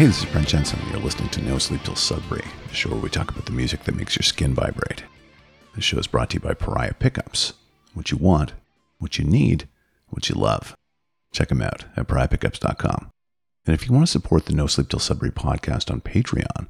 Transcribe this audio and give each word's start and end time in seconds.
Hey, 0.00 0.06
this 0.06 0.20
is 0.20 0.32
Brent 0.32 0.48
Jensen. 0.48 0.80
and 0.80 0.92
You're 0.92 1.00
listening 1.00 1.28
to 1.28 1.42
No 1.42 1.58
Sleep 1.58 1.82
Till 1.82 1.94
Sudbury, 1.94 2.46
the 2.68 2.74
show 2.74 2.88
where 2.88 2.98
we 2.98 3.10
talk 3.10 3.30
about 3.30 3.44
the 3.44 3.52
music 3.52 3.84
that 3.84 3.94
makes 3.94 4.16
your 4.16 4.22
skin 4.22 4.54
vibrate. 4.54 5.04
This 5.74 5.84
show 5.84 5.98
is 5.98 6.06
brought 6.06 6.30
to 6.30 6.36
you 6.36 6.40
by 6.40 6.54
Pariah 6.54 6.94
Pickups. 6.94 7.52
What 7.92 8.10
you 8.10 8.16
want, 8.16 8.54
what 8.98 9.18
you 9.18 9.26
need, 9.26 9.68
what 10.08 10.30
you 10.30 10.36
love. 10.36 10.74
Check 11.34 11.48
them 11.48 11.60
out 11.60 11.84
at 11.98 12.08
pariahpickups.com. 12.08 13.10
And 13.66 13.74
if 13.74 13.86
you 13.86 13.92
want 13.92 14.06
to 14.06 14.10
support 14.10 14.46
the 14.46 14.54
No 14.54 14.66
Sleep 14.66 14.88
Till 14.88 15.00
Sudbury 15.00 15.32
podcast 15.32 15.90
on 15.90 16.00
Patreon, 16.00 16.68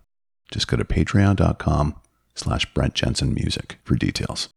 just 0.50 0.66
go 0.66 0.76
to 0.76 0.84
patreon.com 0.84 1.94
slash 2.34 2.74
Brent 2.74 2.94
Jensen 2.94 3.32
Music 3.32 3.78
for 3.84 3.94
details. 3.94 4.48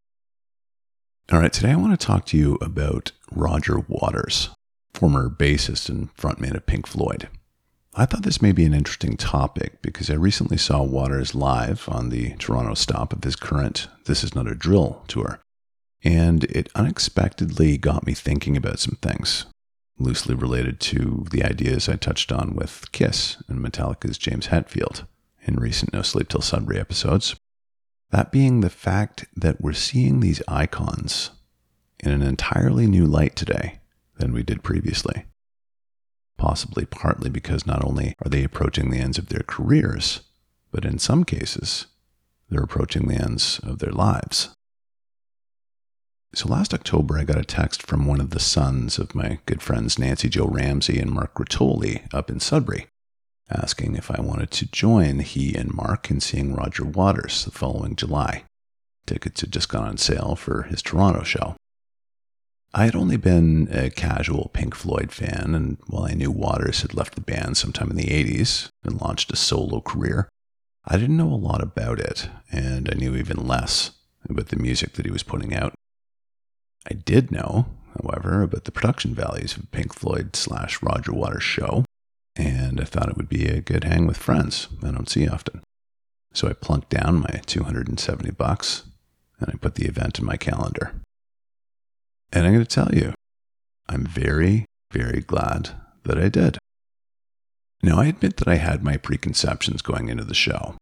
All 1.30 1.38
right, 1.38 1.52
today 1.52 1.70
I 1.70 1.76
want 1.76 1.92
to 1.92 2.06
talk 2.06 2.26
to 2.26 2.36
you 2.36 2.56
about 2.56 3.12
Roger 3.30 3.84
Waters, 3.86 4.50
former 4.92 5.30
bassist 5.30 5.88
and 5.88 6.12
frontman 6.16 6.56
of 6.56 6.66
Pink 6.66 6.88
Floyd. 6.88 7.28
I 7.96 8.06
thought 8.06 8.24
this 8.24 8.42
may 8.42 8.50
be 8.50 8.64
an 8.64 8.74
interesting 8.74 9.16
topic 9.16 9.80
because 9.80 10.10
I 10.10 10.14
recently 10.14 10.56
saw 10.56 10.82
Waters 10.82 11.32
live 11.32 11.88
on 11.88 12.08
the 12.08 12.30
Toronto 12.38 12.74
stop 12.74 13.12
of 13.12 13.22
his 13.22 13.36
current 13.36 13.86
This 14.06 14.24
Is 14.24 14.34
Not 14.34 14.48
a 14.48 14.54
Drill 14.56 15.04
tour, 15.06 15.38
and 16.02 16.42
it 16.44 16.68
unexpectedly 16.74 17.78
got 17.78 18.04
me 18.04 18.12
thinking 18.12 18.56
about 18.56 18.80
some 18.80 18.98
things, 19.00 19.46
loosely 19.96 20.34
related 20.34 20.80
to 20.80 21.24
the 21.30 21.44
ideas 21.44 21.88
I 21.88 21.94
touched 21.94 22.32
on 22.32 22.56
with 22.56 22.90
Kiss 22.90 23.40
and 23.46 23.60
Metallica's 23.60 24.18
James 24.18 24.48
Hetfield 24.48 25.06
in 25.44 25.54
recent 25.54 25.92
No 25.92 26.02
Sleep 26.02 26.28
Till 26.28 26.40
Sudbury 26.40 26.80
episodes. 26.80 27.36
That 28.10 28.32
being 28.32 28.60
the 28.60 28.70
fact 28.70 29.26
that 29.36 29.60
we're 29.60 29.72
seeing 29.72 30.18
these 30.18 30.42
icons 30.48 31.30
in 32.00 32.10
an 32.10 32.22
entirely 32.22 32.88
new 32.88 33.06
light 33.06 33.36
today 33.36 33.78
than 34.18 34.32
we 34.32 34.42
did 34.42 34.64
previously 34.64 35.26
possibly 36.36 36.84
partly 36.84 37.30
because 37.30 37.66
not 37.66 37.84
only 37.84 38.14
are 38.24 38.28
they 38.28 38.44
approaching 38.44 38.90
the 38.90 38.98
ends 38.98 39.18
of 39.18 39.28
their 39.28 39.44
careers, 39.46 40.20
but 40.70 40.84
in 40.84 40.98
some 40.98 41.24
cases, 41.24 41.86
they're 42.48 42.62
approaching 42.62 43.08
the 43.08 43.14
ends 43.14 43.60
of 43.62 43.78
their 43.78 43.92
lives. 43.92 44.50
So 46.34 46.48
last 46.48 46.74
October, 46.74 47.16
I 47.16 47.24
got 47.24 47.38
a 47.38 47.44
text 47.44 47.82
from 47.82 48.06
one 48.06 48.20
of 48.20 48.30
the 48.30 48.40
sons 48.40 48.98
of 48.98 49.14
my 49.14 49.38
good 49.46 49.62
friends 49.62 49.98
Nancy 49.98 50.28
Joe 50.28 50.46
Ramsey 50.46 50.98
and 50.98 51.12
Mark 51.12 51.34
Gritoli 51.34 52.12
up 52.12 52.28
in 52.28 52.40
Sudbury, 52.40 52.88
asking 53.48 53.94
if 53.94 54.10
I 54.10 54.20
wanted 54.20 54.50
to 54.52 54.66
join 54.66 55.20
he 55.20 55.54
and 55.54 55.72
Mark 55.72 56.10
in 56.10 56.20
seeing 56.20 56.52
Roger 56.52 56.84
Waters 56.84 57.44
the 57.44 57.52
following 57.52 57.94
July. 57.94 58.44
Tickets 59.06 59.42
had 59.42 59.52
just 59.52 59.68
gone 59.68 59.86
on 59.86 59.96
sale 59.96 60.34
for 60.34 60.62
his 60.62 60.82
Toronto 60.82 61.22
show. 61.22 61.54
I 62.76 62.86
had 62.86 62.96
only 62.96 63.16
been 63.16 63.68
a 63.70 63.88
casual 63.88 64.50
Pink 64.52 64.74
Floyd 64.74 65.12
fan, 65.12 65.54
and 65.54 65.78
while 65.86 66.06
I 66.06 66.14
knew 66.14 66.32
Waters 66.32 66.82
had 66.82 66.92
left 66.92 67.14
the 67.14 67.20
band 67.20 67.56
sometime 67.56 67.88
in 67.88 67.96
the 67.96 68.06
80s 68.06 68.68
and 68.82 69.00
launched 69.00 69.32
a 69.32 69.36
solo 69.36 69.80
career, 69.80 70.28
I 70.84 70.96
didn't 70.96 71.16
know 71.16 71.32
a 71.32 71.36
lot 71.36 71.62
about 71.62 72.00
it, 72.00 72.28
and 72.50 72.90
I 72.90 72.96
knew 72.96 73.14
even 73.14 73.46
less 73.46 73.92
about 74.28 74.48
the 74.48 74.56
music 74.56 74.94
that 74.94 75.06
he 75.06 75.12
was 75.12 75.22
putting 75.22 75.54
out. 75.54 75.72
I 76.90 76.94
did 76.94 77.30
know, 77.30 77.66
however, 78.02 78.42
about 78.42 78.64
the 78.64 78.72
production 78.72 79.14
values 79.14 79.56
of 79.56 79.70
Pink 79.70 79.94
Floyd 79.94 80.34
slash 80.34 80.82
Roger 80.82 81.12
Waters 81.12 81.44
show, 81.44 81.84
and 82.34 82.80
I 82.80 82.84
thought 82.84 83.08
it 83.08 83.16
would 83.16 83.28
be 83.28 83.46
a 83.46 83.60
good 83.60 83.84
hang 83.84 84.04
with 84.04 84.16
friends 84.16 84.66
I 84.82 84.90
don't 84.90 85.08
see 85.08 85.28
often. 85.28 85.62
So 86.32 86.48
I 86.48 86.54
plunked 86.54 86.90
down 86.90 87.20
my 87.20 87.40
270 87.46 88.32
bucks 88.32 88.82
and 89.38 89.50
I 89.50 89.56
put 89.58 89.76
the 89.76 89.86
event 89.86 90.18
in 90.18 90.24
my 90.24 90.36
calendar. 90.36 90.92
And 92.34 92.44
I'm 92.44 92.52
going 92.52 92.66
to 92.66 92.68
tell 92.74 92.92
you, 92.92 93.14
I'm 93.88 94.04
very, 94.04 94.66
very 94.90 95.20
glad 95.20 95.70
that 96.02 96.18
I 96.18 96.28
did. 96.28 96.58
Now, 97.80 98.00
I 98.00 98.06
admit 98.06 98.38
that 98.38 98.48
I 98.48 98.56
had 98.56 98.82
my 98.82 98.96
preconceptions 98.96 99.82
going 99.82 100.08
into 100.08 100.24
the 100.24 100.34
show. 100.34 100.74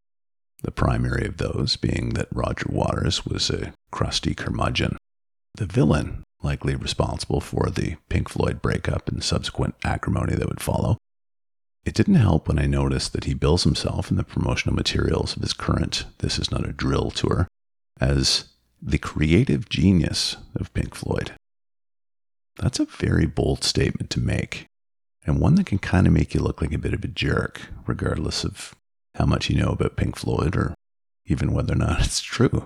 The 0.62 0.70
primary 0.70 1.26
of 1.26 1.36
those 1.36 1.76
being 1.76 2.10
that 2.14 2.28
Roger 2.32 2.68
Waters 2.70 3.26
was 3.26 3.50
a 3.50 3.74
crusty 3.90 4.34
curmudgeon, 4.34 4.96
the 5.56 5.66
villain 5.66 6.24
likely 6.42 6.74
responsible 6.74 7.42
for 7.42 7.68
the 7.68 7.96
Pink 8.08 8.30
Floyd 8.30 8.62
breakup 8.62 9.08
and 9.08 9.22
subsequent 9.22 9.74
acrimony 9.84 10.34
that 10.34 10.48
would 10.48 10.62
follow. 10.62 10.96
It 11.84 11.94
didn't 11.94 12.14
help 12.14 12.48
when 12.48 12.58
I 12.58 12.66
noticed 12.66 13.12
that 13.12 13.24
he 13.24 13.34
bills 13.34 13.64
himself 13.64 14.10
in 14.10 14.16
the 14.16 14.24
promotional 14.24 14.74
materials 14.74 15.36
of 15.36 15.42
his 15.42 15.52
current 15.52 16.06
This 16.18 16.38
Is 16.38 16.50
Not 16.50 16.66
a 16.66 16.72
Drill 16.72 17.10
tour 17.10 17.46
as 18.00 18.46
the 18.80 18.98
creative 18.98 19.68
genius 19.68 20.38
of 20.56 20.72
Pink 20.72 20.94
Floyd. 20.94 21.32
That's 22.56 22.80
a 22.80 22.84
very 22.84 23.26
bold 23.26 23.64
statement 23.64 24.10
to 24.10 24.20
make, 24.20 24.66
and 25.26 25.40
one 25.40 25.54
that 25.56 25.66
can 25.66 25.78
kind 25.78 26.06
of 26.06 26.12
make 26.12 26.34
you 26.34 26.40
look 26.40 26.60
like 26.60 26.72
a 26.72 26.78
bit 26.78 26.94
of 26.94 27.04
a 27.04 27.08
jerk, 27.08 27.62
regardless 27.86 28.44
of 28.44 28.74
how 29.14 29.26
much 29.26 29.48
you 29.48 29.56
know 29.56 29.70
about 29.70 29.96
Pink 29.96 30.16
Floyd 30.16 30.56
or 30.56 30.74
even 31.26 31.52
whether 31.52 31.72
or 31.72 31.76
not 31.76 32.04
it's 32.04 32.20
true. 32.20 32.64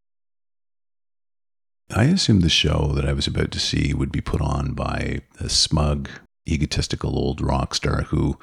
I 1.95 2.05
assumed 2.05 2.43
the 2.43 2.49
show 2.49 2.93
that 2.95 3.07
I 3.07 3.13
was 3.13 3.29
about 3.29 3.53
to 3.53 3.61
see 3.61 3.95
would 3.95 4.11
be 4.11 4.21
put 4.21 4.41
on 4.41 4.73
by 4.73 5.21
a 5.39 5.49
smug, 5.49 6.11
egotistical 6.49 7.17
old 7.17 7.41
rock 7.41 7.75
star 7.75 8.03
who, 8.03 8.39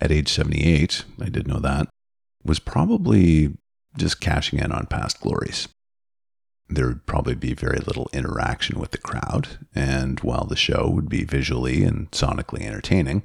at 0.00 0.10
age 0.10 0.32
78, 0.32 1.04
I 1.20 1.28
did 1.28 1.46
know 1.46 1.60
that, 1.60 1.88
was 2.42 2.58
probably 2.58 3.54
just 3.98 4.20
cashing 4.20 4.58
in 4.58 4.72
on 4.72 4.86
past 4.86 5.20
glories 5.20 5.68
there 6.68 6.86
would 6.86 7.06
probably 7.06 7.34
be 7.34 7.54
very 7.54 7.78
little 7.78 8.10
interaction 8.12 8.78
with 8.78 8.90
the 8.90 8.98
crowd, 8.98 9.58
and 9.74 10.20
while 10.20 10.44
the 10.44 10.56
show 10.56 10.88
would 10.88 11.08
be 11.08 11.24
visually 11.24 11.84
and 11.84 12.10
sonically 12.10 12.62
entertaining, 12.62 13.24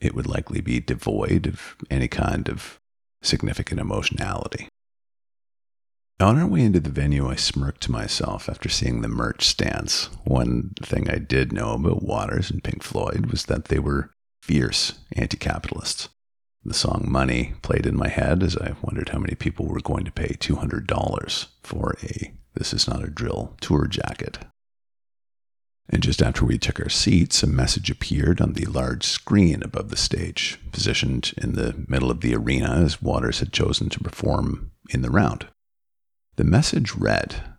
it 0.00 0.14
would 0.14 0.26
likely 0.26 0.60
be 0.60 0.80
devoid 0.80 1.46
of 1.46 1.76
any 1.90 2.08
kind 2.08 2.48
of 2.48 2.78
significant 3.22 3.80
emotionality. 3.80 4.68
On 6.20 6.38
our 6.38 6.46
way 6.46 6.60
into 6.60 6.80
the 6.80 6.90
venue, 6.90 7.28
I 7.30 7.36
smirked 7.36 7.80
to 7.82 7.92
myself 7.92 8.48
after 8.48 8.68
seeing 8.68 9.00
the 9.00 9.08
merch 9.08 9.46
stands. 9.46 10.10
One 10.24 10.74
thing 10.82 11.08
I 11.08 11.16
did 11.16 11.50
know 11.50 11.72
about 11.72 12.02
Waters 12.02 12.50
and 12.50 12.62
Pink 12.62 12.82
Floyd 12.82 13.26
was 13.30 13.46
that 13.46 13.66
they 13.66 13.78
were 13.78 14.10
fierce 14.42 14.98
anti 15.16 15.38
capitalists. 15.38 16.10
The 16.64 16.74
song 16.74 17.06
Money 17.08 17.54
played 17.62 17.86
in 17.86 17.96
my 17.96 18.08
head 18.08 18.42
as 18.42 18.56
I 18.56 18.74
wondered 18.82 19.10
how 19.10 19.18
many 19.18 19.34
people 19.34 19.66
were 19.66 19.80
going 19.80 20.04
to 20.04 20.12
pay 20.12 20.34
$200 20.34 21.46
for 21.62 21.96
a 22.02 22.32
this 22.54 22.74
is 22.74 22.88
not 22.88 23.04
a 23.04 23.08
drill 23.08 23.54
tour 23.60 23.86
jacket. 23.86 24.38
And 25.88 26.02
just 26.02 26.22
after 26.22 26.44
we 26.44 26.58
took 26.58 26.78
our 26.78 26.88
seats, 26.88 27.42
a 27.42 27.46
message 27.46 27.90
appeared 27.90 28.40
on 28.40 28.52
the 28.52 28.66
large 28.66 29.04
screen 29.04 29.62
above 29.62 29.88
the 29.88 29.96
stage, 29.96 30.58
positioned 30.70 31.32
in 31.36 31.54
the 31.54 31.84
middle 31.88 32.10
of 32.10 32.20
the 32.20 32.34
arena 32.34 32.70
as 32.84 33.02
Waters 33.02 33.40
had 33.40 33.52
chosen 33.52 33.88
to 33.90 34.00
perform 34.00 34.70
in 34.90 35.02
the 35.02 35.10
round. 35.10 35.48
The 36.36 36.44
message 36.44 36.94
read 36.94 37.54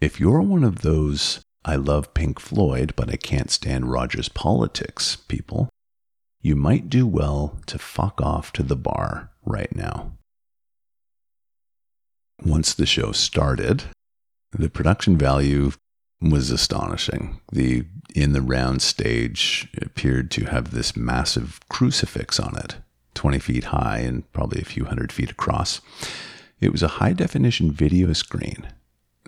If 0.00 0.20
you're 0.20 0.42
one 0.42 0.64
of 0.64 0.82
those 0.82 1.40
I 1.64 1.76
love 1.76 2.14
Pink 2.14 2.38
Floyd, 2.38 2.92
but 2.94 3.10
I 3.10 3.16
can't 3.16 3.50
stand 3.50 3.90
Roger's 3.90 4.28
politics 4.28 5.16
people, 5.16 5.70
you 6.44 6.54
might 6.54 6.90
do 6.90 7.06
well 7.06 7.58
to 7.64 7.78
fuck 7.78 8.20
off 8.20 8.52
to 8.52 8.62
the 8.62 8.76
bar 8.76 9.30
right 9.46 9.74
now. 9.74 10.12
Once 12.44 12.74
the 12.74 12.84
show 12.84 13.12
started, 13.12 13.84
the 14.52 14.68
production 14.68 15.16
value 15.16 15.72
was 16.20 16.50
astonishing. 16.50 17.40
The 17.50 17.86
in 18.14 18.32
the 18.32 18.42
round 18.42 18.82
stage 18.82 19.68
appeared 19.80 20.30
to 20.32 20.44
have 20.44 20.70
this 20.70 20.94
massive 20.94 21.60
crucifix 21.70 22.38
on 22.38 22.56
it, 22.58 22.76
20 23.14 23.38
feet 23.38 23.64
high 23.64 24.00
and 24.00 24.30
probably 24.32 24.60
a 24.60 24.66
few 24.66 24.84
hundred 24.84 25.12
feet 25.12 25.30
across. 25.30 25.80
It 26.60 26.72
was 26.72 26.82
a 26.82 26.98
high 26.98 27.14
definition 27.14 27.72
video 27.72 28.12
screen 28.12 28.68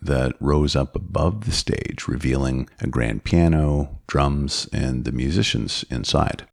that 0.02 0.36
rose 0.38 0.76
up 0.76 0.94
above 0.94 1.46
the 1.46 1.52
stage, 1.52 2.06
revealing 2.06 2.68
a 2.80 2.86
grand 2.86 3.24
piano, 3.24 4.00
drums, 4.06 4.68
and 4.70 5.06
the 5.06 5.12
musicians 5.12 5.82
inside. 5.90 6.46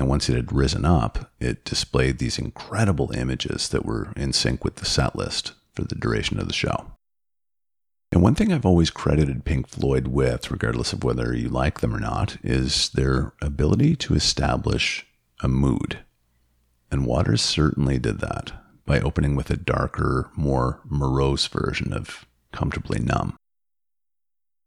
And 0.00 0.08
once 0.08 0.30
it 0.30 0.34
had 0.34 0.50
risen 0.50 0.86
up, 0.86 1.30
it 1.40 1.62
displayed 1.62 2.16
these 2.16 2.38
incredible 2.38 3.12
images 3.12 3.68
that 3.68 3.84
were 3.84 4.14
in 4.16 4.32
sync 4.32 4.64
with 4.64 4.76
the 4.76 4.86
set 4.86 5.14
list 5.14 5.52
for 5.74 5.82
the 5.82 5.94
duration 5.94 6.40
of 6.40 6.48
the 6.48 6.54
show. 6.54 6.92
And 8.10 8.22
one 8.22 8.34
thing 8.34 8.50
I've 8.50 8.64
always 8.64 8.88
credited 8.88 9.44
Pink 9.44 9.68
Floyd 9.68 10.08
with, 10.08 10.50
regardless 10.50 10.94
of 10.94 11.04
whether 11.04 11.36
you 11.36 11.50
like 11.50 11.80
them 11.80 11.94
or 11.94 12.00
not, 12.00 12.38
is 12.42 12.88
their 12.88 13.34
ability 13.42 13.94
to 13.96 14.14
establish 14.14 15.06
a 15.42 15.48
mood. 15.48 15.98
And 16.90 17.04
Waters 17.04 17.42
certainly 17.42 17.98
did 17.98 18.20
that 18.20 18.52
by 18.86 19.00
opening 19.00 19.36
with 19.36 19.50
a 19.50 19.56
darker, 19.58 20.30
more 20.34 20.80
morose 20.86 21.46
version 21.46 21.92
of 21.92 22.24
Comfortably 22.52 23.00
Numb. 23.00 23.36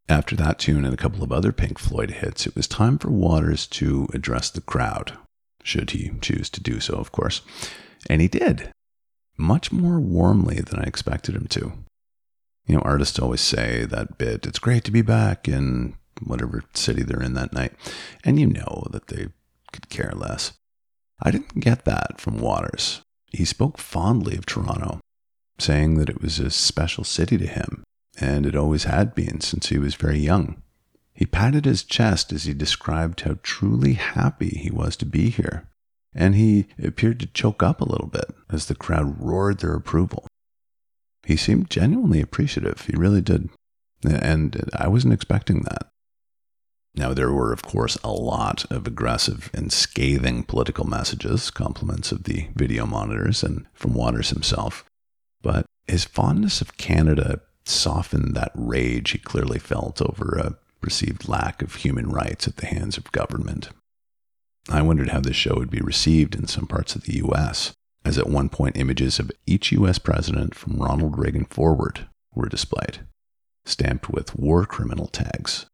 After 0.08 0.36
that 0.36 0.60
tune 0.60 0.84
and 0.84 0.94
a 0.94 0.98
couple 0.98 1.24
of 1.24 1.32
other 1.32 1.50
Pink 1.50 1.80
Floyd 1.80 2.12
hits, 2.12 2.46
it 2.46 2.54
was 2.54 2.68
time 2.68 2.98
for 2.98 3.10
Waters 3.10 3.66
to 3.66 4.06
address 4.14 4.48
the 4.48 4.60
crowd, 4.60 5.18
should 5.64 5.90
he 5.90 6.12
choose 6.20 6.48
to 6.50 6.62
do 6.62 6.78
so, 6.78 6.94
of 6.94 7.10
course. 7.10 7.40
And 8.08 8.20
he 8.20 8.28
did, 8.28 8.70
much 9.36 9.72
more 9.72 9.98
warmly 9.98 10.60
than 10.60 10.78
I 10.78 10.84
expected 10.84 11.34
him 11.34 11.48
to. 11.48 11.72
You 12.66 12.76
know, 12.76 12.82
artists 12.82 13.18
always 13.18 13.40
say 13.40 13.84
that 13.86 14.16
bit, 14.16 14.46
it's 14.46 14.58
great 14.58 14.84
to 14.84 14.92
be 14.92 15.02
back 15.02 15.48
in 15.48 15.96
whatever 16.22 16.62
city 16.74 17.02
they're 17.02 17.22
in 17.22 17.34
that 17.34 17.52
night. 17.52 17.72
And 18.22 18.38
you 18.38 18.46
know 18.46 18.86
that 18.90 19.08
they 19.08 19.28
could 19.72 19.88
care 19.88 20.12
less. 20.14 20.52
I 21.20 21.30
didn't 21.30 21.60
get 21.60 21.84
that 21.84 22.20
from 22.20 22.38
Waters. 22.38 23.00
he 23.32 23.44
spoke 23.44 23.78
fondly 23.78 24.36
of 24.36 24.46
Toronto, 24.46 25.00
saying 25.58 25.96
that 25.96 26.08
it 26.08 26.22
was 26.22 26.38
a 26.38 26.50
special 26.50 27.02
city 27.02 27.36
to 27.38 27.46
him, 27.46 27.82
and 28.20 28.46
it 28.46 28.54
always 28.54 28.84
had 28.84 29.14
been 29.14 29.40
since 29.40 29.68
he 29.68 29.78
was 29.78 29.96
very 29.96 30.18
young. 30.18 30.62
He 31.14 31.26
patted 31.26 31.64
his 31.64 31.84
chest 31.84 32.32
as 32.32 32.44
he 32.44 32.54
described 32.54 33.20
how 33.20 33.38
truly 33.42 33.94
happy 33.94 34.50
he 34.50 34.70
was 34.70 34.96
to 34.96 35.06
be 35.06 35.30
here, 35.30 35.68
and 36.12 36.34
he 36.34 36.66
appeared 36.82 37.20
to 37.20 37.26
choke 37.26 37.62
up 37.62 37.80
a 37.80 37.88
little 37.88 38.08
bit 38.08 38.34
as 38.50 38.66
the 38.66 38.74
crowd 38.74 39.20
roared 39.20 39.60
their 39.60 39.74
approval. 39.74 40.26
He 41.24 41.36
seemed 41.36 41.70
genuinely 41.70 42.20
appreciative, 42.20 42.82
he 42.82 42.96
really 42.96 43.20
did, 43.20 43.48
and 44.04 44.68
I 44.74 44.88
wasn't 44.88 45.14
expecting 45.14 45.62
that. 45.62 45.88
Now, 46.96 47.12
there 47.12 47.32
were, 47.32 47.52
of 47.52 47.62
course, 47.62 47.96
a 48.04 48.12
lot 48.12 48.64
of 48.70 48.86
aggressive 48.86 49.50
and 49.52 49.72
scathing 49.72 50.44
political 50.44 50.84
messages, 50.84 51.50
compliments 51.50 52.12
of 52.12 52.24
the 52.24 52.48
video 52.54 52.86
monitors 52.86 53.42
and 53.42 53.66
from 53.72 53.94
Waters 53.94 54.30
himself. 54.30 54.84
But 55.42 55.66
his 55.86 56.04
fondness 56.04 56.60
of 56.60 56.76
Canada 56.76 57.40
softened 57.64 58.34
that 58.34 58.52
rage 58.54 59.10
he 59.10 59.18
clearly 59.18 59.58
felt 59.58 60.00
over 60.02 60.38
a 60.38 60.56
perceived 60.84 61.30
lack 61.30 61.62
of 61.62 61.76
human 61.76 62.10
rights 62.10 62.46
at 62.46 62.58
the 62.58 62.66
hands 62.66 62.98
of 62.98 63.10
government. 63.10 63.70
I 64.68 64.82
wondered 64.82 65.08
how 65.08 65.20
this 65.20 65.34
show 65.34 65.54
would 65.54 65.70
be 65.70 65.80
received 65.80 66.34
in 66.34 66.46
some 66.46 66.66
parts 66.66 66.94
of 66.94 67.04
the 67.04 67.16
US, 67.24 67.72
as 68.04 68.18
at 68.18 68.28
one 68.28 68.50
point 68.50 68.76
images 68.76 69.18
of 69.18 69.32
each 69.46 69.72
US 69.72 69.98
president 69.98 70.54
from 70.54 70.76
Ronald 70.76 71.18
Reagan 71.18 71.46
forward 71.46 72.06
were 72.34 72.50
displayed, 72.50 72.98
stamped 73.64 74.10
with 74.10 74.36
war 74.36 74.66
criminal 74.66 75.06
tags 75.06 75.64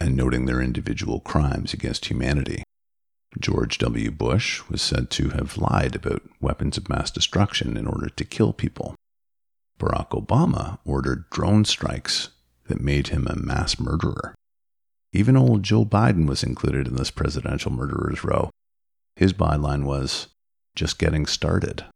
and 0.00 0.16
noting 0.16 0.46
their 0.46 0.62
individual 0.62 1.20
crimes 1.20 1.74
against 1.74 2.06
humanity. 2.06 2.62
George 3.38 3.76
W. 3.76 4.10
Bush 4.10 4.62
was 4.70 4.80
said 4.80 5.10
to 5.10 5.28
have 5.30 5.58
lied 5.58 5.94
about 5.94 6.22
weapons 6.40 6.78
of 6.78 6.88
mass 6.88 7.10
destruction 7.10 7.76
in 7.76 7.86
order 7.86 8.08
to 8.08 8.24
kill 8.24 8.54
people. 8.54 8.94
Barack 9.78 10.10
Obama 10.10 10.78
ordered 10.86 11.28
drone 11.28 11.66
strikes 11.66 12.30
that 12.68 12.80
made 12.80 13.08
him 13.08 13.26
a 13.26 13.36
mass 13.36 13.78
murderer. 13.78 14.34
Even 15.16 15.34
old 15.34 15.62
Joe 15.62 15.86
Biden 15.86 16.28
was 16.28 16.42
included 16.42 16.86
in 16.86 16.96
this 16.96 17.10
presidential 17.10 17.72
murderers 17.72 18.22
row. 18.22 18.50
His 19.16 19.32
byline 19.32 19.84
was, 19.84 20.28
just 20.74 20.98
getting 20.98 21.24
started. 21.24 21.86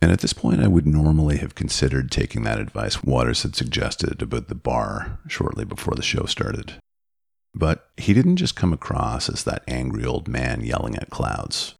And 0.00 0.12
at 0.12 0.20
this 0.20 0.32
point, 0.32 0.60
I 0.60 0.68
would 0.68 0.86
normally 0.86 1.38
have 1.38 1.56
considered 1.56 2.12
taking 2.12 2.44
that 2.44 2.60
advice 2.60 3.02
Waters 3.02 3.42
had 3.42 3.56
suggested 3.56 4.22
about 4.22 4.46
the 4.46 4.54
bar 4.54 5.18
shortly 5.26 5.64
before 5.64 5.96
the 5.96 6.02
show 6.02 6.26
started. 6.26 6.74
But 7.56 7.88
he 7.96 8.14
didn't 8.14 8.36
just 8.36 8.54
come 8.54 8.72
across 8.72 9.28
as 9.28 9.42
that 9.42 9.64
angry 9.66 10.04
old 10.04 10.28
man 10.28 10.60
yelling 10.60 10.94
at 10.94 11.10
clouds. 11.10 11.74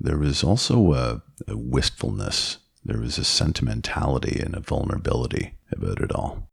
There 0.00 0.18
was 0.18 0.42
also 0.42 0.92
a, 0.92 1.22
a 1.46 1.56
wistfulness, 1.56 2.58
there 2.84 2.98
was 2.98 3.16
a 3.16 3.24
sentimentality 3.24 4.40
and 4.40 4.56
a 4.56 4.60
vulnerability 4.60 5.54
about 5.70 6.00
it 6.00 6.10
all. 6.10 6.47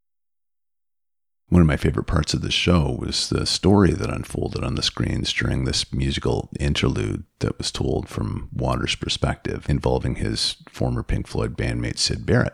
One 1.49 1.61
of 1.61 1.67
my 1.67 1.77
favorite 1.77 2.07
parts 2.07 2.33
of 2.33 2.41
the 2.41 2.49
show 2.49 2.97
was 2.99 3.29
the 3.29 3.45
story 3.45 3.91
that 3.91 4.09
unfolded 4.09 4.63
on 4.63 4.75
the 4.75 4.81
screens 4.81 5.31
during 5.31 5.63
this 5.63 5.93
musical 5.93 6.49
interlude 6.59 7.23
that 7.39 7.57
was 7.59 7.71
told 7.71 8.09
from 8.09 8.49
Waters' 8.51 8.95
perspective, 8.95 9.65
involving 9.69 10.15
his 10.15 10.55
former 10.69 11.03
Pink 11.03 11.27
Floyd 11.27 11.55
bandmate 11.55 11.99
Syd 11.99 12.25
Barrett. 12.25 12.53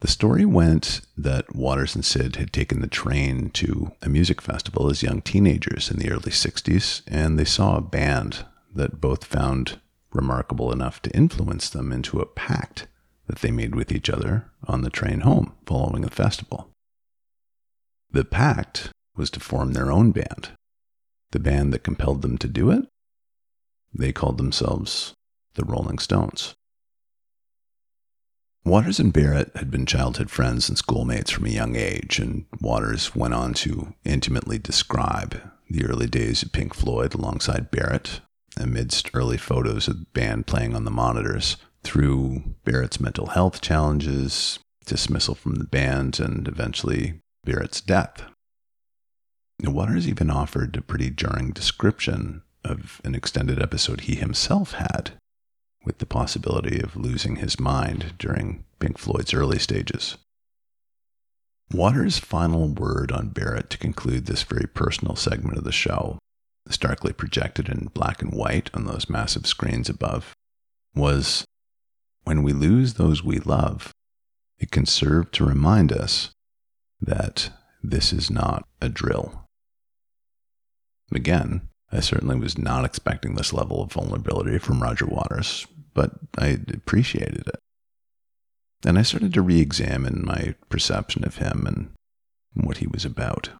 The 0.00 0.08
story 0.08 0.44
went 0.44 1.00
that 1.16 1.56
Waters 1.56 1.94
and 1.94 2.04
Syd 2.04 2.36
had 2.36 2.52
taken 2.52 2.82
the 2.82 2.86
train 2.86 3.48
to 3.52 3.92
a 4.02 4.10
music 4.10 4.42
festival 4.42 4.90
as 4.90 5.02
young 5.02 5.22
teenagers 5.22 5.90
in 5.90 5.96
the 5.96 6.10
early 6.10 6.30
60s, 6.30 7.00
and 7.06 7.38
they 7.38 7.46
saw 7.46 7.78
a 7.78 7.80
band 7.80 8.44
that 8.74 9.00
both 9.00 9.24
found 9.24 9.80
remarkable 10.12 10.70
enough 10.70 11.00
to 11.00 11.16
influence 11.16 11.70
them 11.70 11.92
into 11.92 12.20
a 12.20 12.26
pact 12.26 12.86
that 13.26 13.38
they 13.38 13.50
made 13.50 13.74
with 13.74 13.90
each 13.90 14.10
other 14.10 14.50
on 14.68 14.82
the 14.82 14.90
train 14.90 15.20
home 15.20 15.54
following 15.64 16.02
the 16.02 16.10
festival. 16.10 16.73
The 18.14 18.24
pact 18.24 18.92
was 19.16 19.28
to 19.30 19.40
form 19.40 19.72
their 19.72 19.90
own 19.90 20.12
band. 20.12 20.52
The 21.32 21.40
band 21.40 21.72
that 21.72 21.82
compelled 21.82 22.22
them 22.22 22.38
to 22.38 22.46
do 22.46 22.70
it? 22.70 22.86
They 23.92 24.12
called 24.12 24.38
themselves 24.38 25.14
the 25.54 25.64
Rolling 25.64 25.98
Stones. 25.98 26.54
Waters 28.64 29.00
and 29.00 29.12
Barrett 29.12 29.50
had 29.56 29.68
been 29.68 29.84
childhood 29.84 30.30
friends 30.30 30.68
and 30.68 30.78
schoolmates 30.78 31.32
from 31.32 31.46
a 31.46 31.48
young 31.48 31.74
age, 31.74 32.20
and 32.20 32.44
Waters 32.60 33.16
went 33.16 33.34
on 33.34 33.52
to 33.54 33.94
intimately 34.04 34.60
describe 34.60 35.40
the 35.68 35.84
early 35.84 36.06
days 36.06 36.44
of 36.44 36.52
Pink 36.52 36.72
Floyd 36.72 37.14
alongside 37.14 37.72
Barrett, 37.72 38.20
amidst 38.56 39.10
early 39.12 39.38
photos 39.38 39.88
of 39.88 39.98
the 39.98 40.06
band 40.12 40.46
playing 40.46 40.76
on 40.76 40.84
the 40.84 40.92
monitors, 40.92 41.56
through 41.82 42.44
Barrett's 42.64 43.00
mental 43.00 43.26
health 43.26 43.60
challenges, 43.60 44.60
dismissal 44.86 45.34
from 45.34 45.56
the 45.56 45.64
band, 45.64 46.20
and 46.20 46.46
eventually 46.46 47.14
Barrett's 47.44 47.80
death. 47.80 48.24
Waters 49.62 50.08
even 50.08 50.30
offered 50.30 50.76
a 50.76 50.82
pretty 50.82 51.10
jarring 51.10 51.50
description 51.50 52.42
of 52.64 53.00
an 53.04 53.14
extended 53.14 53.60
episode 53.60 54.02
he 54.02 54.14
himself 54.14 54.72
had 54.72 55.12
with 55.84 55.98
the 55.98 56.06
possibility 56.06 56.80
of 56.80 56.96
losing 56.96 57.36
his 57.36 57.60
mind 57.60 58.14
during 58.18 58.64
Pink 58.78 58.98
Floyd's 58.98 59.34
early 59.34 59.58
stages. 59.58 60.16
Waters' 61.72 62.18
final 62.18 62.68
word 62.68 63.10
on 63.12 63.28
Barrett 63.28 63.70
to 63.70 63.78
conclude 63.78 64.26
this 64.26 64.42
very 64.42 64.66
personal 64.66 65.16
segment 65.16 65.58
of 65.58 65.64
the 65.64 65.72
show, 65.72 66.18
starkly 66.68 67.12
projected 67.12 67.68
in 67.68 67.90
black 67.94 68.22
and 68.22 68.32
white 68.32 68.70
on 68.74 68.86
those 68.86 69.08
massive 69.08 69.46
screens 69.46 69.88
above, 69.88 70.34
was 70.94 71.44
When 72.24 72.42
we 72.42 72.52
lose 72.52 72.94
those 72.94 73.22
we 73.22 73.38
love, 73.38 73.92
it 74.58 74.70
can 74.70 74.86
serve 74.86 75.30
to 75.32 75.44
remind 75.44 75.92
us 75.92 76.30
that 77.06 77.50
this 77.82 78.12
is 78.12 78.30
not 78.30 78.66
a 78.80 78.88
drill. 78.88 79.44
Again, 81.12 81.68
I 81.92 82.00
certainly 82.00 82.36
was 82.36 82.58
not 82.58 82.84
expecting 82.84 83.34
this 83.34 83.52
level 83.52 83.82
of 83.82 83.92
vulnerability 83.92 84.58
from 84.58 84.82
Roger 84.82 85.06
Waters, 85.06 85.66
but 85.92 86.12
I 86.38 86.58
appreciated 86.72 87.46
it. 87.46 87.58
And 88.84 88.98
I 88.98 89.02
started 89.02 89.32
to 89.34 89.42
re 89.42 89.60
examine 89.60 90.24
my 90.24 90.54
perception 90.68 91.24
of 91.24 91.36
him 91.36 91.66
and 91.66 91.90
what 92.54 92.78
he 92.78 92.86
was 92.86 93.04
about. 93.04 93.50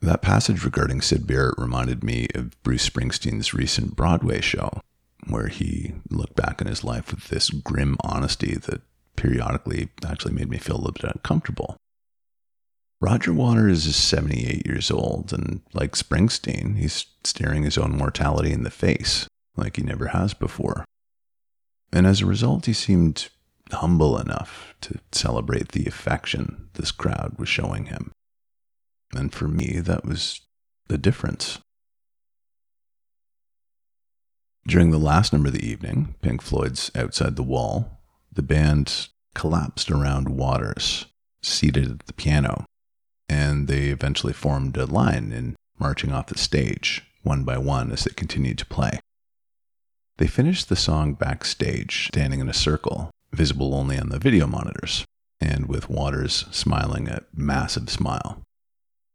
That 0.00 0.22
passage 0.22 0.64
regarding 0.64 1.02
Syd 1.02 1.26
Barrett 1.26 1.58
reminded 1.58 2.02
me 2.02 2.28
of 2.34 2.60
Bruce 2.62 2.88
Springsteen's 2.88 3.52
recent 3.52 3.96
Broadway 3.96 4.40
show, 4.40 4.80
where 5.28 5.48
he 5.48 5.92
looked 6.08 6.36
back 6.36 6.62
on 6.62 6.68
his 6.68 6.84
life 6.84 7.12
with 7.12 7.28
this 7.28 7.50
grim 7.50 7.98
honesty 8.02 8.54
that 8.54 8.80
periodically 9.20 9.90
actually 10.04 10.32
made 10.32 10.48
me 10.48 10.56
feel 10.56 10.76
a 10.76 10.78
little 10.78 10.92
bit 10.92 11.04
uncomfortable. 11.04 11.76
Roger 13.02 13.34
Waters 13.34 13.84
is 13.84 13.96
78 13.96 14.66
years 14.66 14.90
old, 14.90 15.32
and 15.32 15.60
like 15.74 15.92
Springsteen, 15.92 16.78
he's 16.78 17.04
staring 17.22 17.62
his 17.62 17.76
own 17.76 17.96
mortality 17.96 18.50
in 18.50 18.62
the 18.62 18.70
face, 18.70 19.26
like 19.56 19.76
he 19.76 19.82
never 19.82 20.08
has 20.08 20.32
before. 20.32 20.84
And 21.92 22.06
as 22.06 22.22
a 22.22 22.26
result, 22.26 22.64
he 22.64 22.72
seemed 22.72 23.28
humble 23.72 24.18
enough 24.18 24.74
to 24.82 24.98
celebrate 25.12 25.72
the 25.72 25.86
affection 25.86 26.68
this 26.74 26.90
crowd 26.90 27.34
was 27.38 27.48
showing 27.48 27.86
him. 27.86 28.12
And 29.14 29.32
for 29.34 29.48
me, 29.48 29.80
that 29.80 30.04
was 30.04 30.40
the 30.88 30.98
difference. 30.98 31.58
During 34.66 34.90
the 34.90 34.98
last 34.98 35.32
number 35.32 35.48
of 35.48 35.54
the 35.54 35.66
evening, 35.66 36.14
Pink 36.22 36.42
Floyd's 36.42 36.90
Outside 36.94 37.36
the 37.36 37.42
Wall, 37.42 37.99
the 38.32 38.42
band 38.42 39.08
collapsed 39.34 39.90
around 39.90 40.28
Waters, 40.28 41.06
seated 41.42 41.90
at 41.90 42.06
the 42.06 42.12
piano, 42.12 42.64
and 43.28 43.68
they 43.68 43.88
eventually 43.88 44.32
formed 44.32 44.76
a 44.76 44.86
line 44.86 45.32
in 45.32 45.56
marching 45.78 46.12
off 46.12 46.26
the 46.26 46.38
stage, 46.38 47.02
one 47.22 47.44
by 47.44 47.58
one, 47.58 47.90
as 47.92 48.04
they 48.04 48.12
continued 48.12 48.58
to 48.58 48.66
play. 48.66 49.00
They 50.18 50.26
finished 50.26 50.68
the 50.68 50.76
song 50.76 51.14
backstage, 51.14 52.08
standing 52.08 52.40
in 52.40 52.48
a 52.48 52.54
circle, 52.54 53.10
visible 53.32 53.74
only 53.74 53.98
on 53.98 54.10
the 54.10 54.18
video 54.18 54.46
monitors, 54.46 55.04
and 55.40 55.66
with 55.66 55.88
Waters 55.88 56.44
smiling 56.50 57.08
a 57.08 57.22
massive 57.34 57.88
smile. 57.88 58.42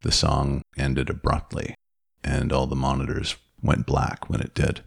The 0.02 0.12
song 0.12 0.62
ended 0.76 1.08
abruptly, 1.08 1.74
and 2.24 2.52
all 2.52 2.66
the 2.66 2.74
monitors 2.74 3.36
went 3.62 3.86
black 3.86 4.28
when 4.28 4.40
it 4.40 4.54
did. 4.54 4.82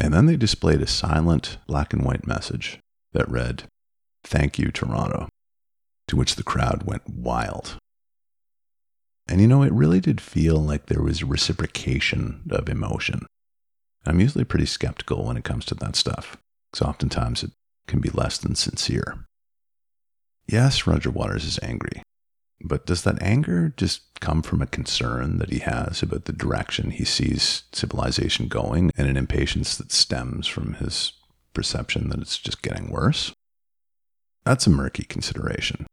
And 0.00 0.12
then 0.12 0.26
they 0.26 0.36
displayed 0.36 0.80
a 0.80 0.86
silent 0.86 1.58
black 1.66 1.92
and 1.92 2.04
white 2.04 2.26
message 2.26 2.78
that 3.12 3.28
read, 3.28 3.64
Thank 4.24 4.58
you, 4.58 4.70
Toronto, 4.70 5.28
to 6.08 6.16
which 6.16 6.34
the 6.34 6.42
crowd 6.42 6.82
went 6.84 7.08
wild. 7.08 7.76
And 9.28 9.40
you 9.40 9.46
know, 9.46 9.62
it 9.62 9.72
really 9.72 10.00
did 10.00 10.20
feel 10.20 10.56
like 10.56 10.86
there 10.86 11.02
was 11.02 11.22
reciprocation 11.22 12.42
of 12.50 12.68
emotion. 12.68 13.26
I'm 14.04 14.20
usually 14.20 14.44
pretty 14.44 14.66
skeptical 14.66 15.26
when 15.26 15.36
it 15.36 15.44
comes 15.44 15.64
to 15.66 15.74
that 15.76 15.96
stuff, 15.96 16.36
because 16.70 16.86
oftentimes 16.86 17.42
it 17.42 17.50
can 17.88 18.00
be 18.00 18.10
less 18.10 18.38
than 18.38 18.54
sincere. 18.54 19.24
Yes, 20.48 20.86
Roger 20.86 21.10
Waters 21.10 21.44
is 21.44 21.58
angry. 21.62 22.02
But 22.60 22.86
does 22.86 23.02
that 23.02 23.20
anger 23.20 23.74
just 23.76 24.02
come 24.20 24.42
from 24.42 24.62
a 24.62 24.66
concern 24.66 25.38
that 25.38 25.50
he 25.50 25.58
has 25.58 26.02
about 26.02 26.24
the 26.24 26.32
direction 26.32 26.90
he 26.90 27.04
sees 27.04 27.64
civilization 27.72 28.48
going 28.48 28.90
and 28.96 29.08
an 29.08 29.16
impatience 29.16 29.76
that 29.76 29.92
stems 29.92 30.46
from 30.46 30.74
his 30.74 31.12
perception 31.56 32.10
that 32.10 32.20
it's 32.20 32.36
just 32.36 32.60
getting 32.60 32.90
worse? 32.90 33.32
That's 34.44 34.66
a 34.66 34.70
murky 34.70 35.04
consideration. 35.04 35.86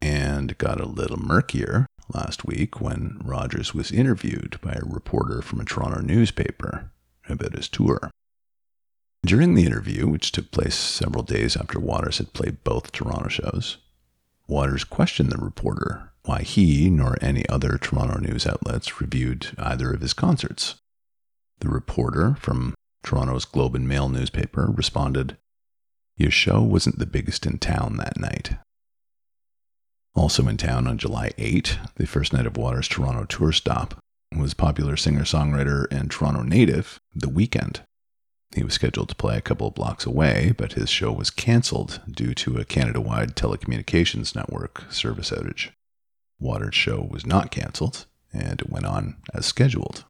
And 0.00 0.52
it 0.52 0.58
got 0.58 0.80
a 0.80 0.86
little 0.86 1.18
murkier 1.18 1.86
last 2.14 2.44
week 2.44 2.80
when 2.80 3.20
Rogers 3.24 3.74
was 3.74 3.90
interviewed 3.90 4.60
by 4.62 4.74
a 4.74 4.86
reporter 4.86 5.42
from 5.42 5.60
a 5.60 5.64
Toronto 5.64 6.00
newspaper 6.00 6.92
about 7.28 7.56
his 7.56 7.68
tour. 7.68 8.10
During 9.24 9.54
the 9.54 9.66
interview, 9.66 10.06
which 10.06 10.30
took 10.30 10.52
place 10.52 10.76
several 10.76 11.24
days 11.24 11.56
after 11.56 11.80
Waters 11.80 12.18
had 12.18 12.32
played 12.32 12.62
both 12.62 12.92
Toronto 12.92 13.28
shows, 13.28 13.78
Waters 14.46 14.84
questioned 14.84 15.32
the 15.32 15.44
reporter 15.44 16.12
why 16.26 16.42
he 16.42 16.88
nor 16.90 17.16
any 17.20 17.44
other 17.48 17.76
Toronto 17.76 18.20
news 18.20 18.46
outlets 18.46 19.00
reviewed 19.00 19.48
either 19.58 19.92
of 19.92 20.00
his 20.00 20.12
concerts. 20.12 20.76
The 21.58 21.68
reporter 21.68 22.36
from 22.38 22.75
Toronto's 23.06 23.44
Globe 23.44 23.76
and 23.76 23.86
Mail 23.86 24.08
newspaper 24.08 24.68
responded, 24.68 25.36
Your 26.16 26.32
show 26.32 26.60
wasn't 26.60 26.98
the 26.98 27.06
biggest 27.06 27.46
in 27.46 27.58
town 27.58 27.98
that 27.98 28.18
night. 28.18 28.56
Also 30.16 30.48
in 30.48 30.56
town 30.56 30.88
on 30.88 30.98
July 30.98 31.30
8, 31.38 31.78
the 31.94 32.06
first 32.06 32.32
night 32.32 32.46
of 32.46 32.56
Waters' 32.56 32.88
Toronto 32.88 33.24
tour 33.24 33.52
stop, 33.52 34.00
was 34.36 34.54
popular 34.54 34.96
singer 34.96 35.22
songwriter 35.22 35.86
and 35.92 36.10
Toronto 36.10 36.42
native 36.42 36.98
The 37.14 37.28
Weeknd. 37.28 37.82
He 38.56 38.64
was 38.64 38.74
scheduled 38.74 39.10
to 39.10 39.14
play 39.14 39.36
a 39.36 39.42
couple 39.42 39.68
of 39.68 39.74
blocks 39.74 40.04
away, 40.04 40.52
but 40.58 40.72
his 40.72 40.90
show 40.90 41.12
was 41.12 41.30
cancelled 41.30 42.00
due 42.10 42.34
to 42.34 42.58
a 42.58 42.64
Canada 42.64 43.00
wide 43.00 43.36
telecommunications 43.36 44.34
network 44.34 44.84
service 44.90 45.30
outage. 45.30 45.70
Waters' 46.40 46.74
show 46.74 47.06
was 47.08 47.24
not 47.24 47.52
cancelled, 47.52 48.06
and 48.32 48.60
it 48.60 48.68
went 48.68 48.84
on 48.84 49.18
as 49.32 49.46
scheduled. 49.46 50.04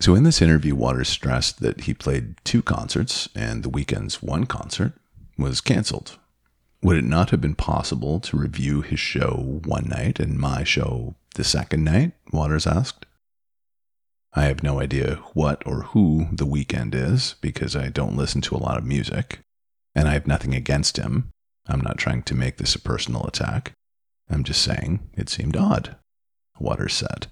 So, 0.00 0.14
in 0.14 0.24
this 0.24 0.40
interview, 0.40 0.74
Waters 0.74 1.10
stressed 1.10 1.60
that 1.60 1.82
he 1.82 1.92
played 1.92 2.36
two 2.42 2.62
concerts, 2.62 3.28
and 3.34 3.62
the 3.62 3.68
Weeknd's 3.68 4.22
one 4.22 4.46
concert 4.46 4.94
was 5.36 5.60
cancelled. 5.60 6.18
Would 6.82 6.96
it 6.96 7.04
not 7.04 7.28
have 7.30 7.42
been 7.42 7.54
possible 7.54 8.18
to 8.20 8.38
review 8.38 8.80
his 8.80 8.98
show 8.98 9.60
one 9.64 9.88
night 9.88 10.18
and 10.18 10.38
my 10.38 10.64
show 10.64 11.16
the 11.34 11.44
second 11.44 11.84
night? 11.84 12.12
Waters 12.32 12.66
asked. 12.66 13.04
I 14.32 14.44
have 14.44 14.62
no 14.62 14.80
idea 14.80 15.16
what 15.34 15.62
or 15.66 15.82
who 15.82 16.28
The 16.32 16.46
Weeknd 16.46 16.94
is 16.94 17.34
because 17.42 17.76
I 17.76 17.90
don't 17.90 18.16
listen 18.16 18.40
to 18.42 18.56
a 18.56 18.58
lot 18.64 18.78
of 18.78 18.84
music, 18.84 19.40
and 19.94 20.08
I 20.08 20.12
have 20.12 20.26
nothing 20.26 20.54
against 20.54 20.96
him. 20.96 21.28
I'm 21.66 21.82
not 21.82 21.98
trying 21.98 22.22
to 22.22 22.34
make 22.34 22.56
this 22.56 22.74
a 22.74 22.80
personal 22.80 23.26
attack. 23.26 23.72
I'm 24.30 24.44
just 24.44 24.62
saying 24.62 25.10
it 25.14 25.28
seemed 25.28 25.56
odd, 25.56 25.96
Waters 26.58 26.94
said. 26.94 27.26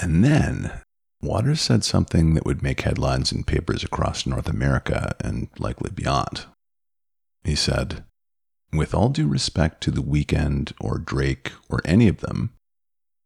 And 0.00 0.24
then 0.24 0.72
Waters 1.20 1.60
said 1.60 1.84
something 1.84 2.32
that 2.34 2.46
would 2.46 2.62
make 2.62 2.80
headlines 2.80 3.30
in 3.30 3.44
papers 3.44 3.84
across 3.84 4.26
North 4.26 4.48
America 4.48 5.14
and 5.20 5.48
likely 5.58 5.90
beyond. 5.90 6.46
He 7.44 7.54
said, 7.54 8.04
With 8.72 8.94
all 8.94 9.10
due 9.10 9.28
respect 9.28 9.82
to 9.82 9.90
The 9.90 10.02
Weeknd 10.02 10.72
or 10.80 10.96
Drake 10.96 11.52
or 11.68 11.82
any 11.84 12.08
of 12.08 12.20
them, 12.20 12.54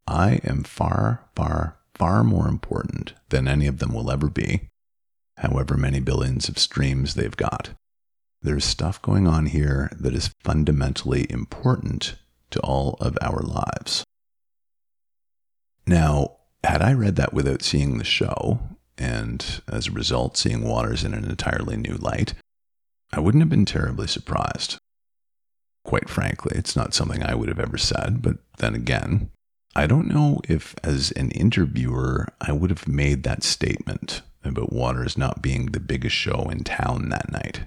I 0.08 0.40
am 0.44 0.64
far, 0.64 1.24
far, 1.36 1.76
far 1.94 2.24
more 2.24 2.48
important 2.48 3.14
than 3.28 3.46
any 3.46 3.68
of 3.68 3.78
them 3.78 3.94
will 3.94 4.10
ever 4.10 4.28
be, 4.28 4.68
however 5.38 5.76
many 5.76 6.00
billions 6.00 6.48
of 6.48 6.58
streams 6.58 7.14
they've 7.14 7.36
got. 7.36 7.70
There's 8.42 8.64
stuff 8.64 9.00
going 9.00 9.28
on 9.28 9.46
here 9.46 9.90
that 9.98 10.14
is 10.14 10.34
fundamentally 10.42 11.26
important 11.30 12.16
to 12.50 12.60
all 12.60 12.96
of 13.00 13.16
our 13.22 13.40
lives. 13.40 14.04
Now, 15.86 16.38
had 16.64 16.82
I 16.82 16.92
read 16.92 17.16
that 17.16 17.32
without 17.32 17.62
seeing 17.62 17.98
the 17.98 18.04
show, 18.04 18.60
and 18.98 19.62
as 19.68 19.88
a 19.88 19.92
result 19.92 20.36
seeing 20.36 20.62
Waters 20.62 21.04
in 21.04 21.14
an 21.14 21.24
entirely 21.24 21.76
new 21.76 21.94
light, 21.94 22.34
I 23.12 23.20
wouldn't 23.20 23.42
have 23.42 23.50
been 23.50 23.64
terribly 23.64 24.06
surprised. 24.06 24.78
Quite 25.84 26.08
frankly, 26.08 26.56
it's 26.56 26.76
not 26.76 26.94
something 26.94 27.22
I 27.22 27.34
would 27.34 27.48
have 27.48 27.60
ever 27.60 27.78
said, 27.78 28.22
but 28.22 28.38
then 28.58 28.74
again, 28.74 29.30
I 29.76 29.86
don't 29.86 30.08
know 30.08 30.40
if, 30.48 30.74
as 30.82 31.10
an 31.12 31.30
interviewer, 31.32 32.28
I 32.40 32.52
would 32.52 32.70
have 32.70 32.88
made 32.88 33.24
that 33.24 33.42
statement 33.42 34.22
about 34.44 34.72
Waters 34.72 35.18
not 35.18 35.42
being 35.42 35.66
the 35.66 35.80
biggest 35.80 36.14
show 36.14 36.48
in 36.50 36.64
town 36.64 37.08
that 37.08 37.30
night, 37.30 37.64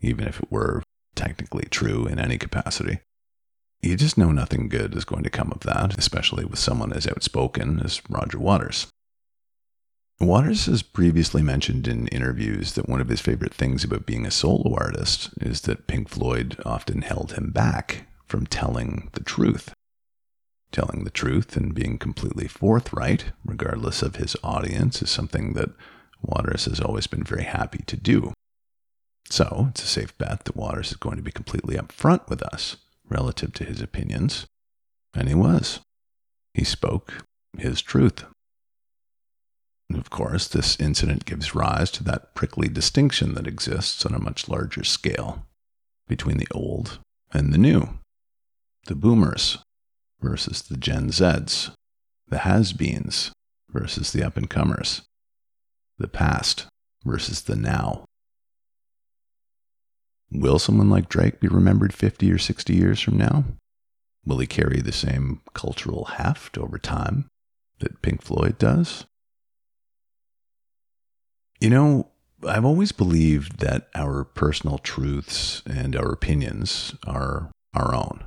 even 0.00 0.26
if 0.26 0.40
it 0.40 0.50
were 0.50 0.82
technically 1.14 1.66
true 1.70 2.06
in 2.06 2.18
any 2.18 2.38
capacity. 2.38 3.00
You 3.84 3.96
just 3.96 4.16
know 4.16 4.32
nothing 4.32 4.70
good 4.70 4.96
is 4.96 5.04
going 5.04 5.24
to 5.24 5.30
come 5.30 5.52
of 5.52 5.60
that, 5.60 5.98
especially 5.98 6.46
with 6.46 6.58
someone 6.58 6.90
as 6.94 7.06
outspoken 7.06 7.80
as 7.80 8.00
Roger 8.08 8.38
Waters. 8.38 8.86
Waters 10.18 10.64
has 10.64 10.82
previously 10.82 11.42
mentioned 11.42 11.86
in 11.86 12.08
interviews 12.08 12.72
that 12.72 12.88
one 12.88 13.02
of 13.02 13.10
his 13.10 13.20
favorite 13.20 13.52
things 13.52 13.84
about 13.84 14.06
being 14.06 14.24
a 14.24 14.30
solo 14.30 14.74
artist 14.74 15.30
is 15.38 15.60
that 15.62 15.86
Pink 15.86 16.08
Floyd 16.08 16.56
often 16.64 17.02
held 17.02 17.32
him 17.32 17.50
back 17.50 18.06
from 18.26 18.46
telling 18.46 19.10
the 19.12 19.22
truth 19.22 19.74
telling 20.72 21.04
the 21.04 21.10
truth 21.10 21.56
and 21.56 21.72
being 21.72 21.98
completely 21.98 22.48
forthright, 22.48 23.26
regardless 23.44 24.02
of 24.02 24.16
his 24.16 24.36
audience, 24.42 25.00
is 25.02 25.08
something 25.08 25.52
that 25.52 25.70
Waters 26.20 26.64
has 26.64 26.80
always 26.80 27.06
been 27.06 27.22
very 27.22 27.44
happy 27.44 27.84
to 27.86 27.96
do. 27.96 28.32
So 29.30 29.68
it's 29.70 29.84
a 29.84 29.86
safe 29.86 30.18
bet 30.18 30.46
that 30.46 30.56
Waters 30.56 30.90
is 30.90 30.96
going 30.96 31.16
to 31.16 31.22
be 31.22 31.30
completely 31.30 31.76
upfront 31.76 32.28
with 32.28 32.42
us 32.42 32.78
relative 33.08 33.52
to 33.54 33.64
his 33.64 33.80
opinions. 33.80 34.46
And 35.14 35.28
he 35.28 35.34
was. 35.34 35.80
He 36.52 36.64
spoke 36.64 37.24
his 37.56 37.80
truth. 37.80 38.24
Of 39.92 40.10
course, 40.10 40.48
this 40.48 40.80
incident 40.80 41.24
gives 41.24 41.54
rise 41.54 41.90
to 41.92 42.04
that 42.04 42.34
prickly 42.34 42.68
distinction 42.68 43.34
that 43.34 43.46
exists 43.46 44.04
on 44.06 44.14
a 44.14 44.22
much 44.22 44.48
larger 44.48 44.82
scale 44.82 45.46
between 46.08 46.38
the 46.38 46.48
old 46.52 46.98
and 47.32 47.52
the 47.52 47.58
new. 47.58 47.98
The 48.86 48.94
boomers 48.94 49.58
versus 50.20 50.62
the 50.62 50.76
Gen 50.76 51.10
Zs, 51.10 51.70
the 52.28 52.38
has 52.38 52.72
beens 52.72 53.32
versus 53.70 54.12
the 54.12 54.22
up 54.22 54.36
and 54.36 54.48
comers, 54.48 55.02
the 55.98 56.08
past 56.08 56.66
versus 57.04 57.42
the 57.42 57.56
now. 57.56 58.04
Will 60.30 60.58
someone 60.58 60.90
like 60.90 61.08
Drake 61.08 61.40
be 61.40 61.48
remembered 61.48 61.94
50 61.94 62.30
or 62.32 62.38
60 62.38 62.74
years 62.74 63.00
from 63.00 63.16
now? 63.16 63.44
Will 64.26 64.38
he 64.38 64.46
carry 64.46 64.80
the 64.80 64.92
same 64.92 65.42
cultural 65.52 66.06
heft 66.06 66.58
over 66.58 66.78
time 66.78 67.26
that 67.80 68.02
Pink 68.02 68.22
Floyd 68.22 68.58
does? 68.58 69.04
You 71.60 71.70
know, 71.70 72.10
I've 72.46 72.64
always 72.64 72.92
believed 72.92 73.60
that 73.60 73.88
our 73.94 74.24
personal 74.24 74.78
truths 74.78 75.62
and 75.66 75.96
our 75.96 76.12
opinions 76.12 76.94
are 77.06 77.50
our 77.72 77.94
own. 77.94 78.24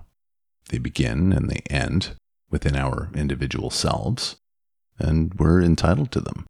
They 0.70 0.77
begin 0.77 1.32
and 1.34 1.50
they 1.50 1.62
end 1.70 2.13
within 2.50 2.75
our 2.75 3.10
individual 3.13 3.70
selves, 3.70 4.38
and 5.00 5.34
we're 5.36 5.62
entitled 5.62 6.12
to 6.12 6.22
them. 6.22 6.46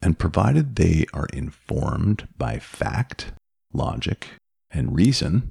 And 0.00 0.18
provided 0.18 0.76
they 0.76 1.06
are 1.12 1.26
informed 1.32 2.28
by 2.36 2.58
fact, 2.58 3.32
logic, 3.72 4.28
and 4.72 4.96
reason, 4.96 5.50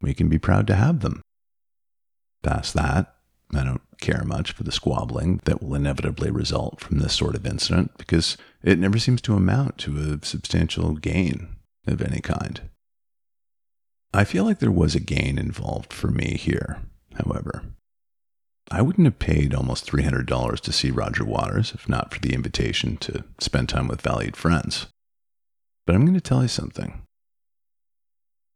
we 0.00 0.14
can 0.14 0.28
be 0.28 0.38
proud 0.38 0.66
to 0.66 0.74
have 0.74 1.00
them. 1.00 1.22
Past 2.42 2.74
that, 2.74 3.14
I 3.54 3.64
don't 3.64 3.82
care 4.00 4.24
much 4.24 4.52
for 4.52 4.64
the 4.64 4.72
squabbling 4.72 5.40
that 5.44 5.62
will 5.62 5.74
inevitably 5.74 6.30
result 6.30 6.80
from 6.80 6.98
this 6.98 7.14
sort 7.14 7.34
of 7.34 7.46
incident 7.46 7.92
because 7.96 8.36
it 8.62 8.78
never 8.78 8.98
seems 8.98 9.22
to 9.22 9.34
amount 9.34 9.78
to 9.78 9.96
a 9.98 10.24
substantial 10.24 10.94
gain 10.94 11.56
of 11.86 12.02
any 12.02 12.20
kind. 12.20 12.62
I 14.12 14.24
feel 14.24 14.44
like 14.44 14.58
there 14.58 14.70
was 14.70 14.94
a 14.94 15.00
gain 15.00 15.38
involved 15.38 15.92
for 15.92 16.08
me 16.08 16.36
here, 16.36 16.80
however. 17.14 17.62
I 18.70 18.80
wouldn't 18.80 19.06
have 19.06 19.18
paid 19.18 19.54
almost 19.54 19.90
$300 19.90 20.60
to 20.60 20.72
see 20.72 20.90
Roger 20.90 21.24
Waters 21.24 21.72
if 21.74 21.88
not 21.88 22.12
for 22.12 22.20
the 22.20 22.34
invitation 22.34 22.96
to 22.98 23.24
spend 23.38 23.68
time 23.68 23.88
with 23.88 24.00
valued 24.00 24.36
friends. 24.36 24.86
But 25.86 25.94
I'm 25.94 26.04
going 26.04 26.14
to 26.14 26.20
tell 26.20 26.42
you 26.42 26.48
something. 26.48 27.02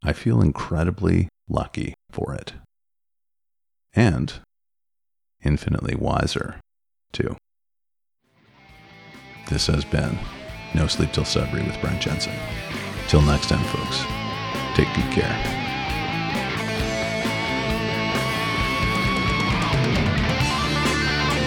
I 0.02 0.12
feel 0.12 0.40
incredibly 0.40 1.28
lucky 1.48 1.94
for 2.10 2.34
it. 2.34 2.54
And 3.94 4.32
infinitely 5.42 5.94
wiser, 5.94 6.60
too. 7.12 7.36
This 9.48 9.66
has 9.66 9.84
been 9.84 10.18
No 10.74 10.86
Sleep 10.86 11.12
Till 11.12 11.24
Sudbury 11.24 11.64
with 11.64 11.80
Brent 11.80 12.02
Jensen. 12.02 12.34
Till 13.08 13.22
next 13.22 13.48
time, 13.48 13.64
folks. 13.64 14.04
Take 14.74 14.94
good 14.94 15.10
care. 15.12 15.57